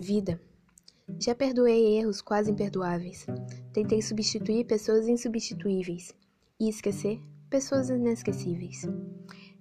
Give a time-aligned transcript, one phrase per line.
[0.00, 0.40] Vida.
[1.18, 3.26] Já perdoei erros quase imperdoáveis.
[3.72, 6.14] Tentei substituir pessoas insubstituíveis
[6.60, 8.86] e esquecer pessoas inesquecíveis.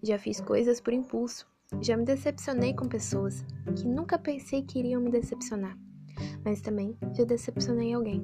[0.03, 1.47] Já fiz coisas por impulso.
[1.81, 3.43] Já me decepcionei com pessoas
[3.75, 5.75] que nunca pensei que iriam me decepcionar.
[6.45, 8.23] Mas também já decepcionei alguém.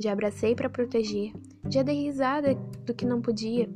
[0.00, 1.32] Já abracei para proteger.
[1.70, 3.70] Já dei risada do que não podia.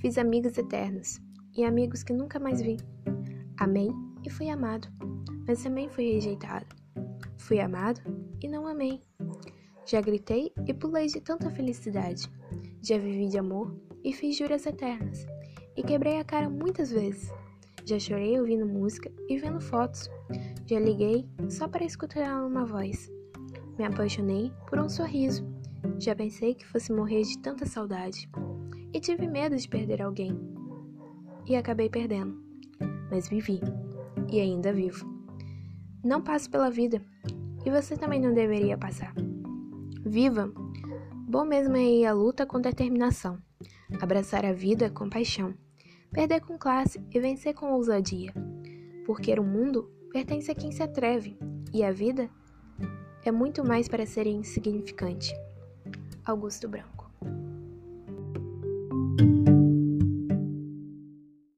[0.00, 1.20] Fiz amigos eternos
[1.56, 2.76] e amigos que nunca mais vi.
[3.56, 3.90] Amei
[4.24, 4.88] e fui amado,
[5.46, 6.66] mas também fui rejeitado.
[7.38, 8.00] Fui amado
[8.42, 9.00] e não amei.
[9.86, 12.30] Já gritei e pulei de tanta felicidade.
[12.82, 13.74] Já vivi de amor
[14.04, 15.26] e fiz juras eternas.
[15.76, 17.32] E quebrei a cara muitas vezes.
[17.86, 20.10] Já chorei ouvindo música e vendo fotos.
[20.66, 23.10] Já liguei só para escutar uma voz.
[23.78, 25.46] Me apaixonei por um sorriso.
[25.98, 28.28] Já pensei que fosse morrer de tanta saudade.
[28.92, 30.38] E tive medo de perder alguém.
[31.46, 32.36] E acabei perdendo.
[33.10, 33.60] Mas vivi.
[34.30, 35.17] E ainda vivo.
[36.04, 37.02] Não passo pela vida
[37.64, 39.12] e você também não deveria passar.
[40.04, 40.52] Viva!
[41.28, 43.38] Bom mesmo é ir à luta com determinação,
[44.00, 45.52] abraçar a vida com paixão,
[46.10, 48.32] perder com classe e vencer com ousadia.
[49.04, 51.36] Porque o mundo pertence a quem se atreve
[51.72, 52.30] e a vida
[53.24, 55.34] é muito mais para ser insignificante.
[56.24, 57.07] Augusto Branco